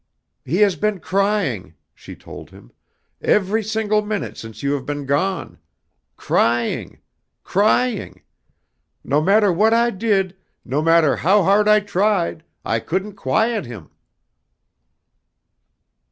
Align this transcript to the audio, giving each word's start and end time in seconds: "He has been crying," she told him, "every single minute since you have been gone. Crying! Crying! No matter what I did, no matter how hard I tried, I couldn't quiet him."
"He 0.43 0.57
has 0.61 0.75
been 0.75 0.99
crying," 0.99 1.75
she 1.93 2.15
told 2.15 2.49
him, 2.49 2.71
"every 3.21 3.61
single 3.63 4.01
minute 4.01 4.35
since 4.35 4.63
you 4.63 4.73
have 4.73 4.83
been 4.83 5.05
gone. 5.05 5.59
Crying! 6.17 6.97
Crying! 7.43 8.23
No 9.03 9.21
matter 9.21 9.53
what 9.53 9.75
I 9.75 9.91
did, 9.91 10.35
no 10.65 10.81
matter 10.81 11.17
how 11.17 11.43
hard 11.43 11.67
I 11.67 11.81
tried, 11.81 12.43
I 12.65 12.79
couldn't 12.79 13.13
quiet 13.13 13.67
him." 13.67 13.91